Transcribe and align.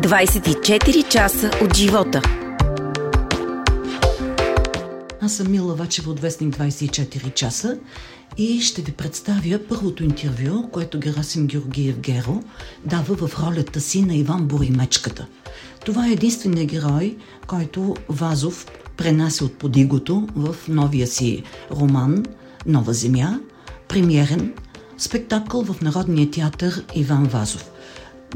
24 0.00 1.08
часа 1.08 1.50
от 1.62 1.76
живота. 1.76 2.22
Аз 5.20 5.32
съм 5.32 5.50
Мила 5.50 5.74
Вачева 5.74 6.10
от 6.10 6.20
Вестник 6.20 6.56
24 6.56 7.34
часа 7.34 7.78
и 8.38 8.60
ще 8.60 8.82
ви 8.82 8.92
представя 8.92 9.60
първото 9.68 10.04
интервю, 10.04 10.68
което 10.72 10.98
Герасим 10.98 11.46
Георгиев 11.46 11.98
Геро 11.98 12.42
дава 12.84 13.14
в 13.14 13.40
ролята 13.42 13.80
си 13.80 14.02
на 14.02 14.14
Иван 14.14 14.46
Боримечката. 14.46 15.26
Това 15.84 16.06
е 16.06 16.12
единственият 16.12 16.70
герой, 16.70 17.16
който 17.46 17.96
Вазов 18.08 18.66
пренася 18.96 19.44
от 19.44 19.58
подигото 19.58 20.28
в 20.36 20.56
новия 20.68 21.06
си 21.06 21.42
роман 21.70 22.24
«Нова 22.66 22.92
земя», 22.92 23.40
премиерен 23.88 24.52
спектакъл 24.98 25.64
в 25.64 25.80
Народния 25.80 26.30
театър 26.30 26.84
Иван 26.94 27.24
Вазов. 27.24 27.70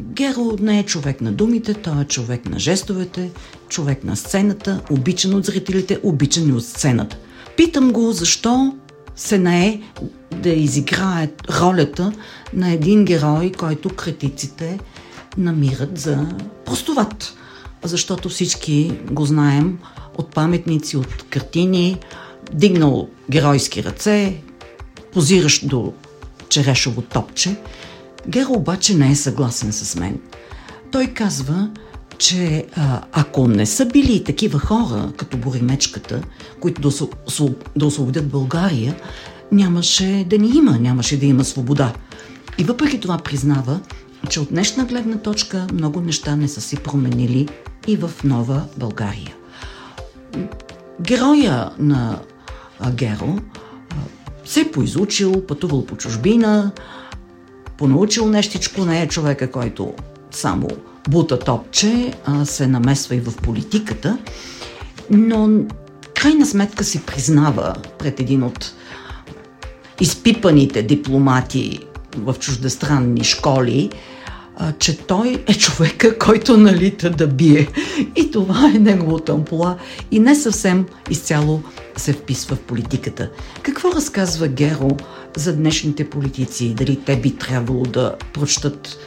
Геро 0.00 0.56
не 0.60 0.78
е 0.78 0.82
човек 0.82 1.20
на 1.20 1.32
думите, 1.32 1.74
той 1.74 2.02
е 2.02 2.04
човек 2.04 2.48
на 2.48 2.58
жестовете, 2.58 3.30
човек 3.68 4.04
на 4.04 4.16
сцената, 4.16 4.80
обичан 4.90 5.34
от 5.34 5.44
зрителите, 5.44 6.00
обичан 6.02 6.48
и 6.48 6.52
от 6.52 6.64
сцената. 6.64 7.18
Питам 7.56 7.92
го 7.92 8.12
защо 8.12 8.74
се 9.16 9.38
нае 9.38 9.80
да 10.32 10.48
изиграе 10.48 11.30
ролята 11.60 12.12
на 12.54 12.72
един 12.72 13.04
герой, 13.04 13.52
който 13.52 13.88
критиците 13.88 14.78
намират 15.38 15.98
за 15.98 16.28
простоват. 16.64 17.34
Защото 17.82 18.28
всички 18.28 18.92
го 19.10 19.24
знаем 19.24 19.78
от 20.18 20.34
паметници, 20.34 20.96
от 20.96 21.22
картини, 21.30 21.98
дигнал 22.52 23.08
геройски 23.30 23.84
ръце, 23.84 24.36
позиращ 25.12 25.68
до 25.68 25.92
черешово 26.48 27.02
топче. 27.02 27.56
Геро 28.28 28.52
обаче 28.52 28.94
не 28.94 29.10
е 29.10 29.16
съгласен 29.16 29.72
с 29.72 29.96
мен. 29.96 30.20
Той 30.92 31.06
казва, 31.06 31.70
че 32.18 32.66
а, 32.76 33.02
ако 33.12 33.48
не 33.48 33.66
са 33.66 33.86
били 33.86 34.24
такива 34.24 34.58
хора, 34.58 35.12
като 35.16 35.36
Боримечката, 35.36 36.22
които 36.60 36.80
да, 36.80 37.08
да 37.76 37.86
освободят 37.86 38.28
България, 38.28 38.96
нямаше 39.52 40.26
да 40.30 40.38
ни 40.38 40.48
има, 40.56 40.78
нямаше 40.78 41.18
да 41.18 41.26
има 41.26 41.44
свобода. 41.44 41.92
И 42.58 42.64
въпреки 42.64 43.00
това 43.00 43.18
признава, 43.18 43.80
че 44.28 44.40
от 44.40 44.48
днешна 44.50 44.84
гледна 44.84 45.16
точка 45.16 45.66
много 45.72 46.00
неща 46.00 46.36
не 46.36 46.48
са 46.48 46.60
си 46.60 46.76
променили 46.76 47.48
и 47.86 47.96
в 47.96 48.10
нова 48.24 48.62
България. 48.76 49.34
Героя 51.00 51.70
на 51.78 52.18
Геро 52.90 53.38
се 54.44 54.60
е 54.60 54.70
поизучил, 54.70 55.46
пътувал 55.46 55.86
по 55.86 55.96
чужбина, 55.96 56.72
понаучил 57.78 58.26
нещичко, 58.28 58.84
не 58.84 59.02
е 59.02 59.08
човека, 59.08 59.50
който 59.50 59.92
само 60.30 60.68
бута 61.08 61.38
топче, 61.38 62.12
а 62.24 62.44
се 62.44 62.66
намесва 62.66 63.14
и 63.14 63.20
в 63.20 63.36
политиката, 63.36 64.18
но 65.10 65.64
крайна 66.14 66.46
сметка 66.46 66.84
си 66.84 67.02
признава 67.02 67.74
пред 67.98 68.20
един 68.20 68.42
от 68.42 68.74
изпипаните 70.00 70.82
дипломати 70.82 71.80
в 72.16 72.34
чуждестранни 72.40 73.24
школи, 73.24 73.90
че 74.78 74.98
той 74.98 75.44
е 75.46 75.54
човека, 75.54 76.18
който 76.18 76.56
налита 76.56 77.10
да 77.10 77.26
бие. 77.26 77.68
И 78.16 78.30
това 78.30 78.72
е 78.74 78.78
неговото 78.78 79.32
ампула 79.32 79.76
и 80.10 80.18
не 80.18 80.34
съвсем 80.34 80.86
изцяло 81.10 81.62
се 81.96 82.12
вписва 82.12 82.56
в 82.56 82.60
политиката. 82.60 83.30
Какво 83.62 83.92
разказва 83.92 84.48
Геро 84.48 84.96
за 85.36 85.56
днешните 85.56 86.10
политици? 86.10 86.74
Дали 86.74 87.00
те 87.00 87.16
би 87.16 87.36
трябвало 87.36 87.82
да 87.82 88.14
прочтат 88.32 88.98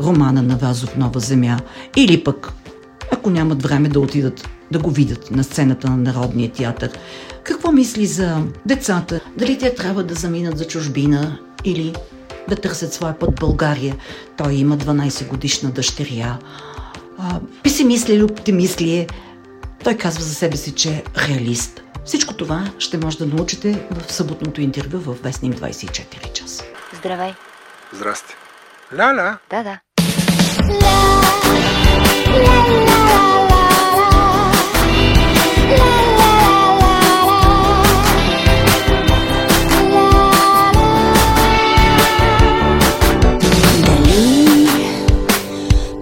романа 0.00 0.42
на 0.42 0.56
Вазов 0.56 0.96
Нова 0.96 1.20
земя 1.20 1.60
или 1.96 2.24
пък, 2.24 2.52
ако 3.12 3.30
нямат 3.30 3.62
време 3.62 3.88
да 3.88 4.00
отидат 4.00 4.48
да 4.70 4.78
го 4.78 4.90
видят 4.90 5.30
на 5.30 5.44
сцената 5.44 5.90
на 5.90 5.96
Народния 5.96 6.52
театър. 6.52 6.90
Какво 7.44 7.72
мисли 7.72 8.06
за 8.06 8.42
децата? 8.66 9.20
Дали 9.36 9.58
те 9.58 9.74
трябва 9.74 10.04
да 10.04 10.14
заминат 10.14 10.58
за 10.58 10.66
чужбина 10.66 11.38
или 11.64 11.94
да 12.48 12.56
търсят 12.56 12.92
своя 12.92 13.18
път 13.18 13.34
България? 13.34 13.96
Той 14.36 14.52
има 14.52 14.76
12 14.76 15.28
годишна 15.28 15.70
дъщеря. 15.70 16.38
А, 17.18 17.40
песимист 17.62 18.08
ли 18.08 18.14
или 18.14 18.22
оптимист 18.22 18.80
ли 18.80 18.96
е? 18.96 19.06
Той 19.84 19.94
казва 19.94 20.22
за 20.22 20.34
себе 20.34 20.56
си, 20.56 20.72
че 20.72 20.90
е 20.90 21.02
реалист. 21.28 21.82
Всичко 22.06 22.34
това 22.34 22.72
ще 22.78 22.98
може 22.98 23.18
да 23.18 23.26
научите 23.26 23.88
в 23.90 24.12
съботното 24.12 24.60
интервю 24.60 24.98
в 24.98 25.22
Вестник 25.22 25.54
24 25.54 26.32
час. 26.32 26.64
Здравей! 26.98 27.34
Здрасти! 27.92 28.34
Ля-ля! 28.92 29.38
Да, 29.50 29.62
да. 29.62 29.78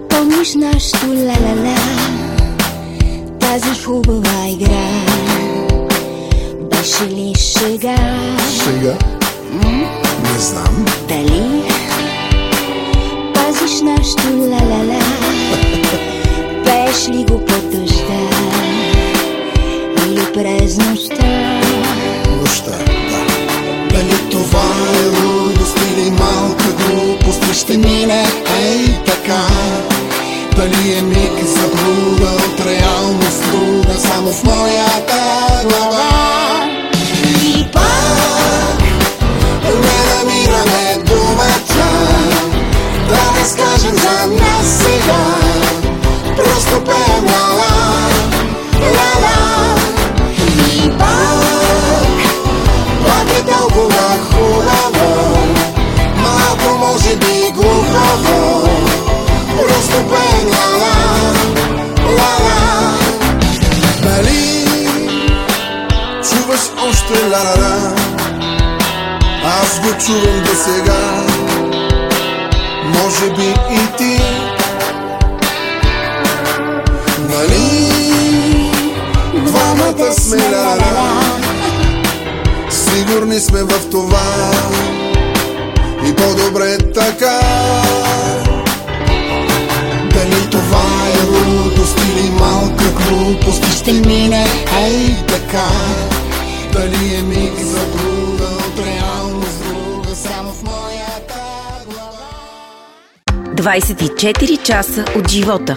помниш 0.09 0.55
нашото 0.55 1.07
ла-ла-ла 1.07 1.75
Тази 3.39 3.83
хубава 3.83 4.47
игра 4.47 4.84
Беше 6.85 7.09
ли 7.09 7.33
шега? 7.35 7.95
Шега? 8.63 8.97
Не 10.23 10.39
знам. 10.39 10.85
Дали 11.07 11.63
пазиш 13.33 13.81
нашото 13.81 14.27
ла-ла-ла 14.27 14.99
Пееш 16.65 17.07
ли 17.07 17.23
го 17.23 17.45
под 17.45 17.69
дъжда 17.71 18.21
Или 20.05 20.25
през 20.33 20.77
нощта 20.77 21.59
Нощта, 22.39 22.71
да. 23.09 23.25
Дали 23.89 24.29
това 24.31 24.65
е 25.01 25.25
лудост 25.25 25.77
или 25.93 26.11
малка 26.11 26.65
глупост 26.65 27.53
ще 27.53 27.77
мине 27.77 28.25
ей 28.61 29.03
така 29.05 29.47
Дали 30.55 30.97
е 30.97 31.01
миг 31.01 31.45
заблуда 31.45 32.31
от 32.31 32.65
реалност 32.65 33.51
друга 33.51 33.99
Само 33.99 34.31
в 34.31 34.43
моята 34.43 35.14
още 66.89 67.13
ла-ла-ла 67.13 67.95
Аз 69.45 69.79
го 69.79 70.05
чувам 70.05 70.43
до 70.43 70.55
сега. 70.55 71.23
Може 72.83 73.29
би 73.29 73.53
и 73.71 73.97
ти. 73.97 74.21
Нали? 77.29 77.91
Двамата 79.45 80.13
сме 80.13 80.37
ла-ла 80.37 81.21
Сигурни 82.69 83.39
сме 83.39 83.63
в 83.63 83.89
това. 83.91 84.51
И 86.07 86.15
по-добре 86.15 86.77
така. 86.77 87.39
Дали 90.13 90.49
това 90.51 90.85
е 91.13 91.25
лудост 91.27 91.99
или 91.99 92.29
малка 92.29 92.83
глупост 92.83 93.77
ще 93.77 93.93
мине 93.93 94.45
ей 94.77 95.15
така 95.27 95.67
Дали 96.75 97.15
е 97.15 97.21
миг 97.21 97.59
за 97.59 97.85
друга 97.85 98.43
от 98.43 98.85
реалност 98.85 99.63
друга 99.63 100.15
Само 100.15 100.51
в 100.51 100.63
моята 100.63 101.41
глава 101.89 102.25
24 103.55 104.63
часа 104.63 105.05
от 105.17 105.29
живота. 105.29 105.75